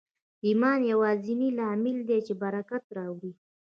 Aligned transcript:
ایمان 0.47 0.79
یوازېنی 0.91 1.49
لامل 1.57 1.97
دی 2.09 2.19
چې 2.27 2.33
برکت 2.43 2.83
راوړي 2.97 3.31